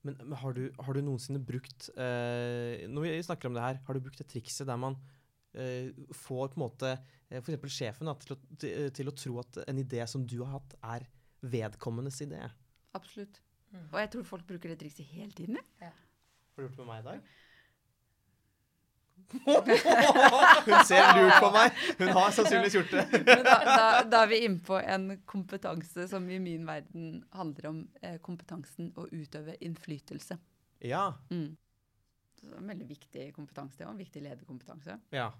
Men, 0.07 0.17
men 0.17 0.37
har, 0.41 0.55
du, 0.57 0.63
har 0.81 0.97
du 0.97 1.03
noensinne 1.05 1.41
brukt 1.45 1.91
eh, 1.93 2.87
Når 2.89 3.03
vi 3.05 3.11
snakker 3.21 3.49
om 3.49 3.57
det 3.57 3.65
her, 3.65 3.81
har 3.85 3.97
du 3.97 4.01
brukt 4.01 4.17
det 4.17 4.25
trikset 4.31 4.65
der 4.69 4.79
man 4.81 4.97
eh, 5.53 5.91
får 6.23 6.53
på 6.53 6.57
en 6.57 6.63
måte 6.63 6.95
eh, 6.95 7.37
f.eks. 7.37 7.67
sjefen 7.69 8.09
da, 8.09 8.15
til, 8.21 8.33
å, 8.33 8.57
til, 8.61 8.89
til 8.97 9.11
å 9.11 9.15
tro 9.17 9.37
at 9.43 9.61
en 9.67 9.81
idé 9.81 10.01
som 10.09 10.25
du 10.25 10.39
har 10.41 10.55
hatt, 10.57 10.73
er 10.95 11.05
vedkommendes 11.53 12.17
idé? 12.25 12.41
Absolutt. 12.97 13.41
Mm. 13.71 13.85
Og 13.91 13.99
jeg 14.01 14.11
tror 14.15 14.27
folk 14.27 14.49
bruker 14.49 14.73
det 14.73 14.81
trikset 14.81 15.07
hele 15.13 15.31
tiden. 15.37 15.61
Ja. 15.81 15.93
Har 15.93 16.63
du 16.63 16.67
gjort 16.67 16.79
det 16.79 16.83
med 16.83 16.91
meg 16.91 17.03
i 17.03 17.07
dag? 17.07 17.31
Hun 19.45 20.85
ser 20.87 21.11
lurt 21.17 21.37
på 21.41 21.51
meg. 21.53 21.81
Hun 21.99 22.11
har 22.17 22.33
sannsynligvis 22.35 22.77
gjort 22.79 22.95
det. 22.95 23.05
Da, 23.47 23.57
da, 23.65 23.85
da 24.07 24.23
er 24.23 24.31
vi 24.31 24.41
inne 24.45 24.63
på 24.65 24.77
en 24.79 25.07
kompetanse 25.29 26.07
som 26.11 26.27
i 26.29 26.39
min 26.43 26.65
verden 26.67 27.21
handler 27.35 27.69
om 27.71 27.83
eh, 28.01 28.17
kompetansen 28.23 28.91
å 28.99 29.07
utøve 29.11 29.55
innflytelse. 29.63 30.37
Ja. 30.87 31.05
Mm. 31.31 31.55
Så 32.37 32.49
det 32.49 32.57
er 32.57 32.61
en 32.63 32.73
veldig 32.73 32.89
viktig 32.89 33.29
kompetanse. 33.35 33.77
Det 33.77 33.85
jo 33.85 33.93
en 33.93 34.03
viktig 34.03 34.25
lederkompetanse. 34.27 34.99
ja. 35.15 35.31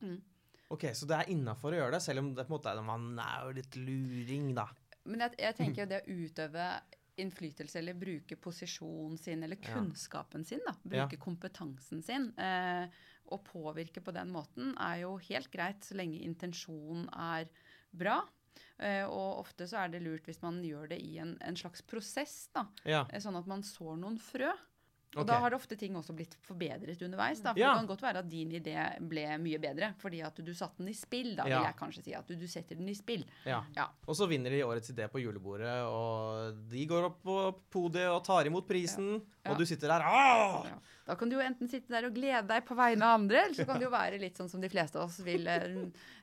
Mm. 0.00 0.20
Ok, 0.68 0.84
Så 0.92 1.06
det 1.08 1.16
er 1.16 1.30
innafor 1.32 1.72
å 1.72 1.78
gjøre 1.78 1.96
det, 1.96 2.02
selv 2.04 2.20
om 2.20 2.34
det 2.36 2.44
på 2.44 2.52
en 2.52 2.58
måte 2.58 2.70
er, 2.70 2.80
man 2.84 3.06
er 3.24 3.46
jo 3.46 3.54
litt 3.56 3.76
luring, 3.80 4.50
da. 4.56 4.66
Men 5.08 5.24
jeg, 5.24 5.38
jeg 5.40 5.56
tenker 5.56 5.82
jo 5.82 5.88
det 5.92 6.00
å 6.02 6.16
utøve 6.26 6.66
innflytelse 7.18 7.80
eller 7.80 7.96
bruke 7.98 8.36
posisjonen 8.38 9.16
sin 9.18 9.42
eller 9.42 9.58
kunnskapen 9.62 10.44
sin, 10.46 10.60
da, 10.66 10.74
bruke 10.82 11.18
kompetansen 11.20 12.02
sin, 12.04 12.28
eh, 12.38 12.84
og 13.32 13.44
påvirke 13.44 14.02
på 14.04 14.14
den 14.16 14.30
måten, 14.34 14.74
er 14.78 15.02
jo 15.04 15.16
helt 15.28 15.50
greit 15.52 15.84
så 15.84 15.94
lenge 15.98 16.20
intensjonen 16.24 17.08
er 17.12 17.48
bra. 17.92 18.20
Eh, 18.78 19.04
og 19.06 19.40
ofte 19.42 19.66
så 19.66 19.84
er 19.84 19.88
det 19.94 20.02
lurt 20.04 20.26
hvis 20.28 20.42
man 20.42 20.60
gjør 20.62 20.92
det 20.92 21.00
i 21.02 21.16
en, 21.18 21.36
en 21.42 21.56
slags 21.58 21.82
prosess, 21.82 22.48
da, 22.54 22.66
Ja. 22.86 23.04
eh, 23.10 23.20
sånn 23.22 23.38
at 23.38 23.46
man 23.50 23.62
sår 23.66 23.96
noen 23.98 24.18
frø. 24.22 24.52
Og 25.16 25.22
okay. 25.22 25.28
da 25.30 25.38
har 25.40 25.50
det 25.50 25.56
ofte 25.56 25.76
ting 25.80 25.94
også 25.96 26.12
blitt 26.12 26.34
forbedret 26.44 27.00
underveis. 27.02 27.40
Da. 27.40 27.54
For 27.54 27.58
Ja. 27.62 27.70
Det 27.72 27.78
kan 27.80 27.86
godt 27.88 28.02
være 28.04 28.18
at 28.20 28.28
din 28.28 28.50
idé 28.52 28.74
ble 29.08 29.24
mye 29.40 29.58
bedre 29.58 29.94
fordi 30.02 30.20
at 30.22 30.36
du 30.44 30.50
satte 30.52 30.82
den 30.82 30.90
i 30.92 30.92
spill. 30.92 31.30
Da 31.34 31.46
Ja. 31.48 31.58
vil 31.62 31.66
jeg 31.66 31.76
kanskje 31.78 32.04
si 32.04 32.14
at 32.14 32.28
du, 32.28 32.34
du 32.36 32.46
setter 32.46 32.76
den 32.76 32.90
i 32.92 32.94
spill. 32.94 33.24
Ja. 33.46 33.62
Ja. 33.74 33.86
Og 34.06 34.14
så 34.14 34.28
vinner 34.28 34.50
de 34.52 34.60
årets 34.68 34.92
idé 34.92 35.08
på 35.08 35.22
julebordet, 35.24 35.80
og 35.88 36.60
de 36.68 36.84
går 36.86 37.08
opp 37.08 37.22
på 37.24 37.38
podiet 37.72 38.12
og 38.12 38.22
tar 38.28 38.44
imot 38.52 38.68
prisen, 38.68 39.22
og 39.48 39.56
du 39.58 39.64
sitter 39.64 39.88
der 39.88 40.04
ah! 40.04 40.68
Da 41.08 41.14
kan 41.16 41.30
du 41.30 41.38
jo 41.38 41.40
enten 41.40 41.70
sitte 41.72 41.88
der 41.94 42.04
og 42.04 42.12
glede 42.16 42.44
deg 42.50 42.66
på 42.68 42.76
vegne 42.76 43.06
av 43.06 43.16
andre, 43.22 43.46
eller 43.46 43.56
så 43.56 43.64
kan 43.64 43.80
det 43.80 43.86
jo 43.86 43.92
være 43.94 44.18
litt 44.20 44.36
sånn 44.36 44.50
som 44.52 44.60
de 44.60 44.68
fleste 44.68 44.98
av 45.00 45.06
oss 45.08 45.16
vil 45.24 45.46
eh, 45.48 45.64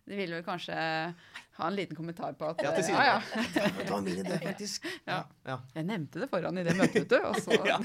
De 0.06 0.20
vil 0.20 0.36
vel 0.38 0.44
kanskje 0.46 0.76
ha 0.76 1.66
en 1.72 1.74
liten 1.78 1.98
kommentar 1.98 2.36
på 2.38 2.52
at 2.52 2.62
Ja, 2.62 2.72
til 2.78 2.86
siden. 2.92 3.02
ja, 3.02 3.18
ja. 3.18 3.70
Det 3.80 3.90
var 3.90 4.04
min 4.06 4.20
idé, 4.22 4.38
faktisk. 4.44 4.86
Ja. 5.08 5.24
ja. 5.48 5.58
Jeg 5.74 5.88
nevnte 5.90 6.22
det 6.22 6.30
foran 6.30 6.62
i 6.62 6.66
det 6.68 6.76
møtet, 6.78 7.08
vet 7.08 7.16
du. 7.16 7.18
Og 7.32 7.40
så, 7.42 7.58
Ja. 7.72 7.80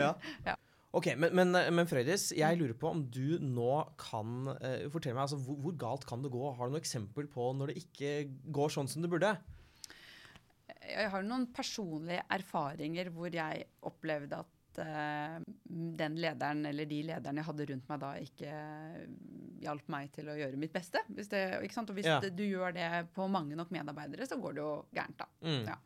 ja. 0.00 0.12
Ja. 0.46 0.56
Ok, 0.92 1.10
Men, 1.16 1.32
men, 1.36 1.52
men 1.76 1.88
Frøydis, 1.88 2.30
jeg 2.36 2.56
lurer 2.60 2.74
på 2.80 2.88
om 2.92 3.04
du 3.12 3.36
nå 3.40 3.68
kan 4.00 4.48
uh, 4.56 4.88
fortelle 4.92 5.16
meg 5.16 5.26
altså, 5.26 5.38
hvor, 5.40 5.56
hvor 5.66 5.76
galt 5.80 6.08
kan 6.08 6.24
det 6.24 6.32
gå? 6.32 6.42
Har 6.56 6.68
du 6.68 6.74
noe 6.76 6.80
eksempel 6.82 7.28
på 7.32 7.50
når 7.56 7.72
det 7.72 7.84
ikke 7.84 8.10
går 8.52 8.72
sånn 8.72 8.88
som 8.92 9.04
det 9.04 9.12
burde? 9.12 9.34
Jeg 10.82 11.08
har 11.12 11.24
noen 11.24 11.46
personlige 11.54 12.24
erfaringer 12.32 13.08
hvor 13.14 13.32
jeg 13.32 13.64
opplevde 13.88 14.40
at 14.44 14.50
den 14.78 16.16
lederen 16.20 16.64
eller 16.66 16.86
de 16.88 17.02
lederne 17.02 17.42
jeg 17.42 17.48
hadde 17.48 17.66
rundt 17.72 17.88
meg 17.90 18.00
da, 18.00 18.12
ikke 18.22 18.54
hjalp 19.62 19.88
meg 19.92 20.10
til 20.14 20.30
å 20.32 20.36
gjøre 20.38 20.58
mitt 20.60 20.72
beste. 20.74 21.02
Hvis 21.12 21.28
det? 21.32 21.42
Og 21.60 21.94
hvis 21.96 22.06
Ja. 22.08 22.20
du 22.20 22.42
gjør 22.44 22.72
det 22.74 22.88
på 23.14 23.28
mange 23.30 23.56
nok 23.56 23.70
medarbeidere, 23.70 24.26
så 24.26 24.40
går 24.40 24.54
det 24.54 24.62
jo 24.64 24.72
gærent, 24.94 25.16
da. 25.18 25.26
Mm. 25.42 25.66
Ja. 25.66 25.76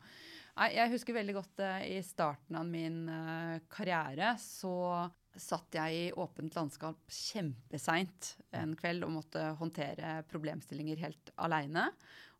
Jeg 0.73 0.89
husker 0.89 1.13
veldig 1.13 1.33
godt 1.37 1.59
eh, 1.59 1.97
i 1.97 2.01
starten 2.01 2.55
av 2.57 2.65
min 2.65 3.07
eh, 3.09 3.59
karriere 3.69 4.31
så 4.41 5.11
satt 5.37 5.75
jeg 5.77 5.93
i 5.93 6.11
åpent 6.17 6.55
landskap 6.57 6.97
kjempeseint 7.13 8.31
en 8.57 8.73
kveld 8.75 9.03
og 9.05 9.11
måtte 9.19 9.43
håndtere 9.59 10.23
problemstillinger 10.31 10.97
helt 10.97 11.29
aleine. 11.37 11.91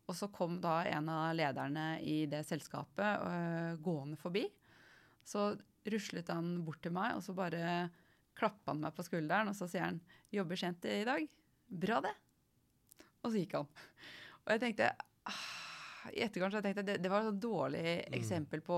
Og 0.08 0.16
så 0.16 0.26
kom 0.32 0.56
da 0.60 0.80
en 0.88 1.08
av 1.12 1.34
lederne 1.36 2.00
i 2.02 2.24
det 2.26 2.40
selskapet 2.48 3.78
gående 3.84 4.16
forbi. 4.18 4.48
Så 5.22 5.52
ruslet 5.86 6.28
han 6.28 6.64
bort 6.66 6.82
til 6.82 6.92
meg, 6.92 7.14
og 7.16 7.22
så 7.22 7.34
bare 7.36 7.90
klappa 8.38 8.72
han 8.72 8.80
meg 8.80 8.94
på 8.94 9.04
skulderen, 9.06 9.48
og 9.50 9.56
så 9.56 9.68
sier 9.70 9.82
han 9.86 10.00
'Jobber 10.32 10.56
sent 10.56 10.84
i 10.84 11.04
dag? 11.04 11.28
Bra, 11.68 12.00
det.' 12.00 12.16
Og 13.24 13.32
så 13.32 13.38
gikk 13.40 13.54
han. 13.58 13.66
Og 14.46 14.52
jeg 14.54 14.60
tenkte 14.60 14.90
ah, 15.26 16.10
I 16.14 16.22
etterkant 16.24 16.54
så 16.54 16.62
tenkte 16.62 16.80
jeg 16.84 16.86
det, 16.86 17.02
det 17.02 17.10
var 17.10 17.26
et 17.28 17.40
dårlig 17.40 18.04
eksempel 18.16 18.60
på 18.64 18.76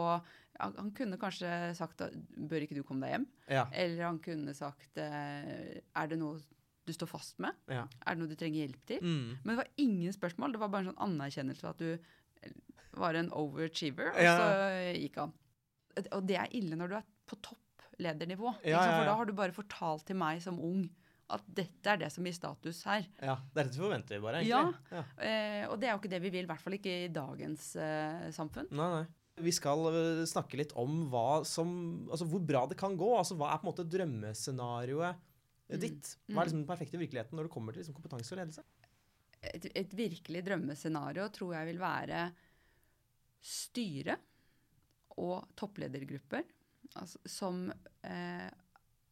han, 0.60 0.74
han 0.76 0.90
kunne 0.96 1.18
kanskje 1.20 1.74
sagt 1.76 2.00
'Bør 2.00 2.62
ikke 2.66 2.74
du 2.78 2.82
komme 2.82 3.06
deg 3.06 3.16
hjem?' 3.18 3.28
Ja. 3.48 3.66
Eller 3.72 4.04
han 4.08 4.18
kunne 4.18 4.54
sagt 4.54 4.96
eh, 4.98 5.80
'Er 5.94 6.08
det 6.08 6.18
noe 6.18 6.40
du 6.86 6.92
står 6.92 7.06
fast 7.06 7.38
med? 7.38 7.52
Ja. 7.68 7.84
Er 8.06 8.14
det 8.16 8.18
noe 8.18 8.28
du 8.32 8.36
trenger 8.36 8.64
hjelp 8.66 8.86
til?' 8.86 9.02
Mm. 9.02 9.38
Men 9.44 9.52
det 9.56 9.60
var 9.64 9.70
ingen 9.76 10.12
spørsmål. 10.12 10.52
Det 10.52 10.60
var 10.60 10.68
bare 10.72 10.86
en 10.86 10.92
sånn 10.94 11.04
anerkjennelse 11.06 11.64
av 11.64 11.70
at 11.70 11.78
du 11.78 11.92
eh, 12.42 12.52
var 12.96 13.14
en 13.14 13.30
overachiever, 13.30 14.10
og 14.14 14.22
Ja. 14.22 14.36
så 14.36 14.98
gikk 14.98 15.16
han. 15.16 15.32
Og 15.98 16.24
det 16.26 16.36
er 16.38 16.52
ille 16.56 16.78
når 16.78 16.92
du 16.92 16.96
er 17.00 17.06
på 17.28 17.38
toppledernivå. 17.42 18.54
Ja, 18.64 18.70
Ja, 18.76 18.82
ja, 18.86 18.96
For 18.98 19.10
da 19.10 19.14
har 19.18 19.28
du 19.28 19.32
bare 19.36 19.54
fortalt 19.56 20.06
til 20.08 20.18
meg 20.20 20.42
som 20.44 20.60
ung 20.62 20.88
at 21.30 21.44
dette 21.46 21.86
er 21.92 22.00
det 22.00 22.08
som 22.10 22.26
gir 22.26 22.34
status 22.34 22.82
her. 22.88 23.04
ja. 23.22 23.36
Det 23.54 23.60
er 23.60 23.68
dette 23.68 23.78
vi 23.78 23.84
forventer, 23.84 24.20
bare. 24.22 24.40
Egentlig. 24.42 24.74
ja. 24.90 25.02
Eh, 25.22 25.64
og 25.70 25.78
det 25.78 25.86
er 25.88 25.94
jo 25.94 26.00
ikke 26.00 26.10
det 26.10 26.22
vi 26.24 26.32
vil, 26.34 26.46
i 26.46 26.50
hvert 26.50 26.62
fall 26.64 26.74
ikke 26.74 26.94
i 27.04 27.10
dagens 27.14 27.68
eh, 27.78 28.24
samfunn. 28.34 28.66
Nei, 28.74 28.88
nei. 28.96 29.04
Vi 29.40 29.52
skal 29.54 29.86
øh, 29.88 30.24
snakke 30.28 30.58
litt 30.58 30.74
om 30.76 31.04
hva 31.12 31.42
som, 31.48 31.70
altså 32.10 32.26
hvor 32.28 32.42
bra 32.44 32.64
det 32.68 32.76
kan 32.80 32.96
gå. 32.98 33.12
altså 33.16 33.38
Hva 33.38 33.52
er 33.54 33.60
på 33.62 33.68
en 33.68 33.70
måte 33.70 33.86
drømmescenarioet 33.88 35.22
ditt? 35.80 36.16
Hva 36.26 36.42
er 36.42 36.50
liksom 36.50 36.64
den 36.64 36.68
perfekte 36.68 36.98
virkeligheten 37.00 37.38
når 37.38 37.46
det 37.46 37.54
kommer 37.54 37.72
til 37.72 37.84
liksom, 37.84 37.94
kompetanse 37.96 38.34
og 38.34 38.40
ledelse? 38.42 38.66
Et, 39.40 39.70
et 39.86 39.94
virkelig 39.96 40.42
drømmescenario 40.44 41.28
tror 41.32 41.54
jeg 41.56 41.70
vil 41.70 41.78
være 41.80 42.24
styre 43.40 44.18
og 45.20 45.52
toppledergrupper 45.58 46.44
altså, 46.98 47.20
som 47.28 47.66
eh, 48.06 48.48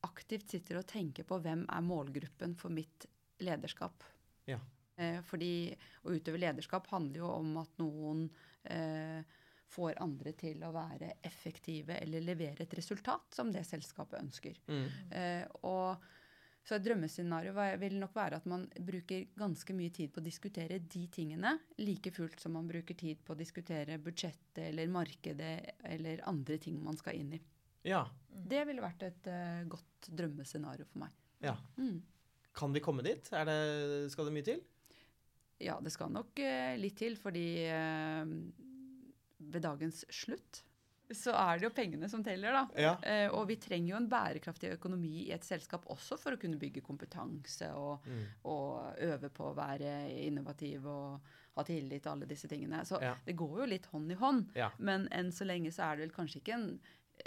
aktivt 0.06 0.50
sitter 0.50 0.80
og 0.80 0.88
tenker 0.88 1.26
på 1.28 1.40
hvem 1.42 1.64
er 1.68 1.84
målgruppen 1.84 2.54
for 2.58 2.74
mitt 2.74 3.06
lederskap. 3.44 4.04
Ja. 4.48 4.58
Eh, 4.98 5.20
fordi 5.26 5.70
å 6.06 6.14
utøve 6.14 6.40
lederskap 6.42 6.88
handler 6.92 7.22
jo 7.22 7.32
om 7.32 7.52
at 7.62 7.76
noen 7.82 8.24
eh, 8.70 9.20
får 9.68 9.98
andre 10.02 10.32
til 10.38 10.62
å 10.64 10.72
være 10.74 11.18
effektive 11.28 11.98
eller 12.00 12.24
levere 12.24 12.64
et 12.64 12.78
resultat 12.78 13.36
som 13.36 13.52
det 13.52 13.66
selskapet 13.68 14.22
ønsker. 14.22 14.58
Mm. 14.66 14.86
Eh, 15.10 15.44
og 15.68 16.08
så 16.68 16.76
et 16.76 16.84
drømmescenario 16.84 17.54
vil 17.80 17.94
nok 17.96 18.12
være 18.12 18.38
at 18.42 18.46
man 18.50 18.66
bruker 18.84 19.30
ganske 19.40 19.72
mye 19.72 19.92
tid 19.94 20.10
på 20.12 20.20
å 20.20 20.24
diskutere 20.26 20.76
de 20.84 21.06
tingene, 21.08 21.54
like 21.80 22.12
fullt 22.12 22.42
som 22.44 22.52
man 22.58 22.68
bruker 22.68 22.98
tid 22.98 23.22
på 23.24 23.32
å 23.32 23.38
diskutere 23.38 23.96
budsjettet 24.04 24.66
eller 24.66 24.90
markedet 24.92 25.54
eller 25.88 26.20
andre 26.28 26.58
ting 26.60 26.76
man 26.84 26.98
skal 27.00 27.16
inn 27.16 27.32
i. 27.38 27.40
Ja. 27.88 28.02
Det 28.28 28.66
ville 28.68 28.84
vært 28.84 29.06
et 29.06 29.30
uh, 29.32 29.64
godt 29.72 30.10
drømmescenario 30.12 30.84
for 30.92 31.06
meg. 31.06 31.18
ja. 31.44 31.56
Mm. 31.80 31.98
Kan 32.58 32.72
vi 32.74 32.80
komme 32.82 33.04
dit? 33.06 33.28
Er 33.38 33.44
det, 33.46 33.58
skal 34.10 34.26
det 34.26 34.32
mye 34.34 34.44
til? 34.48 34.60
Ja, 35.62 35.76
det 35.80 35.92
skal 35.94 36.10
nok 36.10 36.40
uh, 36.42 36.72
litt 36.76 36.98
til, 36.98 37.14
fordi 37.16 37.46
uh, 37.70 38.26
ved 39.38 39.62
dagens 39.62 40.02
slutt 40.10 40.66
så 41.14 41.32
er 41.32 41.58
det 41.58 41.64
jo 41.68 41.70
pengene 41.74 42.08
som 42.10 42.22
teller, 42.24 42.52
da. 42.52 42.62
Ja. 42.76 42.92
Eh, 43.02 43.28
og 43.32 43.46
vi 43.48 43.56
trenger 43.56 43.88
jo 43.94 43.96
en 43.96 44.08
bærekraftig 44.10 44.72
økonomi 44.76 45.26
i 45.26 45.32
et 45.32 45.44
selskap 45.46 45.86
også 45.88 46.18
for 46.20 46.32
å 46.36 46.40
kunne 46.40 46.58
bygge 46.60 46.82
kompetanse 46.84 47.70
og, 47.74 48.04
Mm. 48.06 48.24
og 48.44 48.98
øve 49.00 49.30
på 49.30 49.48
å 49.50 49.54
være 49.56 50.10
innovativ 50.26 50.86
og 50.86 51.20
ha 51.56 51.64
tillit 51.64 52.06
og 52.06 52.12
alle 52.12 52.26
disse 52.26 52.46
tingene. 52.48 52.84
Så 52.84 53.00
Ja. 53.02 53.14
det 53.24 53.36
går 53.36 53.60
jo 53.60 53.66
litt 53.66 53.86
hånd 53.86 54.12
i 54.12 54.14
hånd. 54.14 54.50
Ja. 54.54 54.70
Men 54.78 55.08
enn 55.10 55.30
så 55.32 55.44
lenge 55.46 55.72
så 55.72 55.84
er 55.92 55.96
det 55.96 56.08
vel 56.08 56.16
kanskje 56.16 56.40
ikke 56.42 56.54
en 56.54 56.80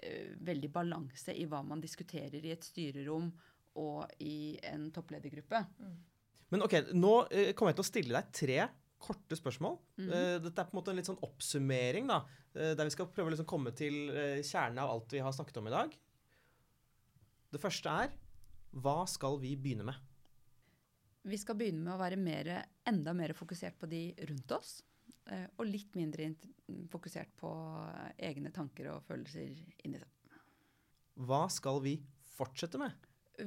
eh, 0.03 0.35
veldig 0.39 0.71
balanse 0.71 1.33
i 1.35 1.45
hva 1.45 1.63
man 1.65 1.81
diskuterer 1.81 2.45
i 2.45 2.51
et 2.51 2.61
styrerom 2.63 3.31
og 3.75 4.05
i 4.19 4.57
en 4.63 4.89
toppledergruppe. 4.91 5.65
Men 6.51 6.61
ok, 6.63 6.93
nå 6.93 7.27
eh, 7.31 7.53
kommer 7.53 7.71
jeg 7.73 7.75
til 7.75 7.83
å 7.83 7.91
stille 7.91 8.21
deg 8.21 8.31
tre 8.31 8.69
korte 9.01 9.37
spørsmål. 9.37 9.79
Eh, 10.05 10.37
dette 10.43 10.61
er 10.61 10.69
på 10.69 10.75
en 10.75 10.79
måte 10.79 10.93
en 10.93 10.99
litt 10.99 11.09
sånn 11.09 11.21
oppsummering, 11.25 12.07
da. 12.11 12.21
eh, 12.53 12.73
der 12.77 12.87
vi 12.87 12.93
skal 12.93 13.09
prøve 13.11 13.31
å 13.31 13.33
liksom 13.35 13.49
komme 13.49 13.73
til 13.77 14.11
eh, 14.13 14.43
kjernen 14.45 14.81
av 14.83 14.93
alt 14.93 15.15
vi 15.15 15.23
har 15.23 15.35
snakket 15.35 15.59
om 15.61 15.69
i 15.69 15.73
dag. 15.75 15.97
Det 17.51 17.61
første 17.61 17.97
er 18.05 18.15
hva 18.71 19.01
skal 19.09 19.35
vi 19.41 19.55
begynne 19.59 19.87
med? 19.89 20.07
Vi 21.27 21.37
skal 21.37 21.57
begynne 21.59 21.83
med 21.83 21.93
å 21.93 22.01
være 22.01 22.17
mer, 22.17 22.53
enda 22.87 23.13
mer 23.13 23.33
fokusert 23.37 23.77
på 23.77 23.89
de 23.91 24.05
rundt 24.29 24.55
oss. 24.55 24.79
Og 25.31 25.67
litt 25.67 25.93
mindre 25.95 26.31
fokusert 26.89 27.35
på 27.37 27.51
egne 28.25 28.49
tanker 28.55 28.87
og 28.89 29.03
følelser 29.05 29.51
inni 29.85 29.99
seg. 30.01 30.39
Hva 31.27 31.43
skal 31.53 31.77
vi 31.83 31.93
fortsette 32.33 32.79
med? 32.81 32.95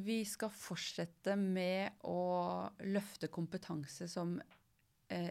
Vi 0.05 0.21
skal 0.29 0.53
fortsette 0.55 1.35
med 1.41 2.05
å 2.07 2.21
løfte 2.87 3.29
kompetanse 3.33 4.07
som 4.13 4.37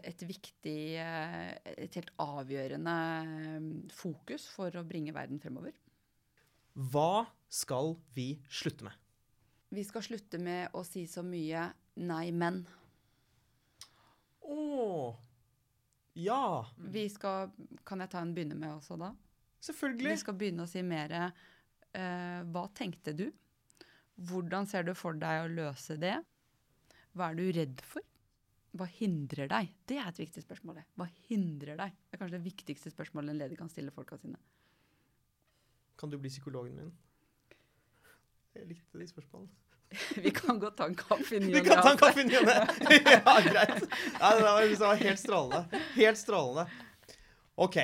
et 0.06 0.22
viktig, 0.22 0.78
eh, 1.02 1.54
et 1.74 1.96
helt 1.98 2.12
avgjørende 2.22 2.94
eh, 3.24 3.66
fokus 3.94 4.46
for 4.52 4.74
å 4.78 4.84
bringe 4.86 5.14
verden 5.14 5.40
fremover. 5.42 5.74
Hva 6.74 7.26
skal 7.50 7.94
vi 8.14 8.34
slutte 8.50 8.86
med? 8.86 8.94
Vi 9.74 9.82
skal 9.86 10.04
slutte 10.06 10.38
med 10.38 10.74
å 10.74 10.84
si 10.86 11.06
så 11.10 11.22
mye 11.26 11.72
'nei, 11.96 12.30
men'. 12.30 12.64
Å 14.44 15.16
Ja, 16.14 16.66
Vi 16.76 17.08
skal 17.08 17.50
Kan 17.84 17.98
jeg 18.00 18.10
ta 18.10 18.20
en 18.20 18.34
begynne 18.34 18.54
med 18.54 18.70
også 18.70 18.98
da? 18.98 19.14
Selvfølgelig. 19.60 20.10
Vi 20.10 20.16
skal 20.20 20.34
begynne 20.34 20.62
å 20.62 20.68
si 20.68 20.82
mer 20.82 21.10
uh, 21.10 22.42
Hva 22.44 22.68
tenkte 22.74 23.14
du? 23.16 23.32
Hvordan 24.14 24.66
ser 24.66 24.84
du 24.84 24.94
for 24.94 25.16
deg 25.18 25.42
å 25.42 25.50
løse 25.50 25.96
det? 25.98 26.20
Hva 27.14 27.30
er 27.30 27.34
du 27.34 27.50
redd 27.50 27.80
for? 27.82 28.02
Hva 28.74 28.86
hindrer 28.90 29.46
deg? 29.50 29.70
Det 29.86 30.00
er 30.00 30.08
et 30.10 30.18
viktig 30.18 30.42
spørsmål. 30.42 30.80
det. 30.80 30.84
Hva 30.98 31.06
hindrer 31.28 31.78
deg? 31.78 31.94
Det 31.94 32.16
er 32.16 32.22
kanskje 32.22 32.38
det 32.38 32.46
viktigste 32.46 32.90
spørsmålet 32.90 33.30
en 33.30 33.42
leder 33.44 33.58
kan 33.58 33.70
stille 33.70 33.94
folka 33.94 34.18
sine. 34.18 34.40
Kan 36.00 36.10
du 36.10 36.18
bli 36.18 36.32
psykologen 36.32 36.74
min? 36.80 36.94
Jeg 38.54 38.66
likte 38.70 38.98
de 38.98 39.06
spørsmålene. 39.10 39.52
Vi 40.24 40.30
kan 40.34 40.58
godt 40.58 40.78
ta 40.80 40.88
en 40.90 40.96
kaffe 40.98 41.36
i 41.36 41.42
ny 41.42 41.52
Vi 41.54 41.62
kan 41.62 41.82
ta 41.84 41.92
en 41.92 42.00
kaffe 42.00 42.24
i 42.24 42.26
ny 42.26 42.38
og 42.40 42.48
ne. 42.48 42.56
Ja, 43.14 43.34
greit. 43.46 43.84
Ja, 44.18 44.32
det 44.34 44.46
var, 44.46 44.64
det 44.64 44.80
var 44.80 45.02
helt 45.04 45.22
strålende. 45.22 45.82
Helt 45.94 46.18
strålende. 46.18 46.66
OK. 47.54 47.78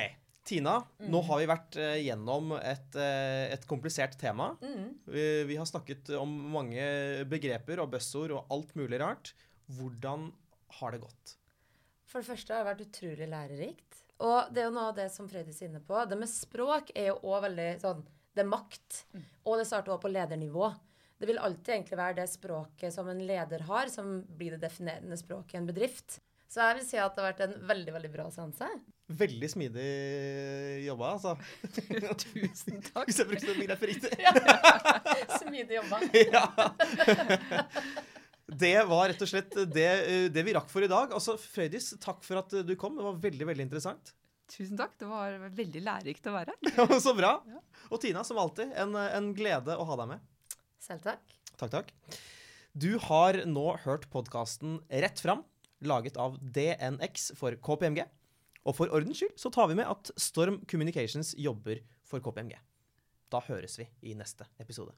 Tina, 0.51 0.79
nå 1.05 1.19
har 1.27 1.37
vi 1.37 1.47
vært 1.47 1.75
uh, 1.77 1.95
gjennom 2.01 2.55
et, 2.57 2.97
uh, 2.97 3.45
et 3.53 3.63
komplisert 3.69 4.17
tema. 4.19 4.49
Mm. 4.59 4.87
Vi, 5.13 5.25
vi 5.47 5.57
har 5.59 5.69
snakket 5.69 6.11
om 6.17 6.33
mange 6.57 6.83
begreper 7.29 7.79
og 7.83 7.93
buzzord 7.93 8.33
og 8.35 8.51
alt 8.51 8.73
mulig 8.75 8.99
rart. 8.99 9.35
Hvordan 9.71 10.31
har 10.79 10.95
det 10.95 11.01
godt? 11.03 11.35
For 12.11 12.21
det 12.21 12.27
første 12.27 12.53
har 12.53 12.63
det 12.63 12.71
vært 12.71 12.87
utrolig 12.87 13.27
lærerikt. 13.31 13.99
Og 14.21 14.53
det 14.53 14.61
er 14.61 14.67
jo 14.67 14.75
noe 14.75 14.89
av 14.91 14.97
det 14.97 15.07
som 15.13 15.29
Frøydis 15.29 15.61
er 15.61 15.71
inne 15.71 15.81
på. 15.85 15.97
Det 16.05 16.17
med 16.19 16.29
språk 16.29 16.91
er 16.93 17.11
jo 17.11 17.19
òg 17.31 17.45
veldig 17.47 17.69
sånn 17.81 18.01
Det 18.31 18.43
er 18.43 18.49
makt. 18.51 19.03
Og 19.47 19.57
det 19.59 19.67
starter 19.67 19.95
òg 19.95 20.01
på 20.03 20.11
ledernivå. 20.11 20.69
Det 21.21 21.29
vil 21.29 21.41
alltid 21.41 21.75
egentlig 21.75 21.97
være 21.99 22.17
det 22.17 22.27
språket 22.31 22.93
som 22.95 23.09
en 23.11 23.19
leder 23.27 23.65
har, 23.67 23.89
som 23.93 24.21
blir 24.25 24.55
det 24.55 24.63
definerende 24.63 25.17
språket 25.19 25.55
i 25.55 25.59
en 25.59 25.67
bedrift. 25.69 26.19
Så 26.51 26.63
jeg 26.63 26.79
vil 26.79 26.87
si 26.87 26.97
at 26.99 27.13
det 27.15 27.21
har 27.21 27.29
vært 27.29 27.43
en 27.45 27.53
veldig, 27.69 27.93
veldig 27.95 28.11
bra 28.11 28.25
seanse. 28.33 28.69
Veldig 29.21 29.49
smidig 29.51 29.89
jobba, 30.85 31.11
altså. 31.15 31.35
Tusen 32.23 32.81
takk. 32.87 33.05
Hvis 33.07 33.19
jeg 33.21 33.29
brukte 33.29 33.51
det 33.51 33.59
begrepet 33.59 33.91
riktig. 33.91 34.11
Smidig 35.41 35.77
jobba. 35.79 36.01
ja. 36.35 36.45
Det 38.51 38.75
var 38.89 39.07
rett 39.11 39.21
og 39.23 39.29
slett 39.29 39.53
det, 39.71 39.89
det 40.33 40.43
vi 40.43 40.55
rakk 40.55 40.67
for 40.71 40.83
i 40.83 40.89
dag. 40.91 41.13
Altså, 41.15 41.37
Frøydis, 41.39 41.93
takk 42.03 42.25
for 42.25 42.41
at 42.41 42.55
du 42.67 42.73
kom. 42.79 42.97
Det 42.99 43.05
var 43.05 43.21
veldig 43.23 43.47
veldig 43.47 43.67
interessant. 43.69 44.11
Tusen 44.51 44.79
takk. 44.79 44.97
Det 44.99 45.07
var 45.07 45.37
veldig 45.55 45.83
lærerikt 45.85 46.27
å 46.27 46.35
være 46.35 46.55
her. 46.57 46.95
Så 47.05 47.13
bra. 47.15 47.37
Og 47.89 48.01
Tina, 48.03 48.25
som 48.27 48.39
alltid, 48.41 48.73
en, 48.75 48.97
en 48.99 49.31
glede 49.37 49.77
å 49.79 49.85
ha 49.87 49.97
deg 50.03 50.11
med. 50.15 50.57
Selv 50.81 51.05
takk. 51.05 51.37
Takk, 51.55 51.71
takk. 51.71 51.93
Du 52.71 52.95
har 53.07 53.39
nå 53.47 53.65
hørt 53.83 54.07
podkasten 54.11 54.79
Rett 55.03 55.19
fram, 55.23 55.45
laget 55.83 56.19
av 56.19 56.37
DNX 56.39 57.31
for 57.39 57.55
KPMG. 57.59 58.03
Og 58.67 58.77
for 58.77 58.91
ordens 58.93 59.19
skyld 59.21 59.39
så 59.39 59.51
tar 59.53 59.71
vi 59.71 59.79
med 59.79 59.89
at 59.89 60.11
Storm 60.19 60.59
Communications 60.69 61.33
jobber 61.39 61.81
for 62.07 62.23
KPMG. 62.23 62.57
Da 63.31 63.41
høres 63.47 63.79
vi 63.79 63.87
i 64.11 64.15
neste 64.17 64.47
episode. 64.61 64.93